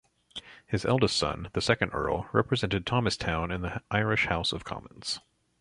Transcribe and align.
His 0.65 0.83
eldest 0.83 1.15
son, 1.15 1.49
the 1.53 1.61
second 1.61 1.91
Earl, 1.91 2.27
represented 2.33 2.87
Thomastown 2.87 3.51
in 3.51 3.61
the 3.61 3.83
Irish 3.91 4.25
House 4.25 4.51
of 4.51 4.63
Commons. 4.63 5.19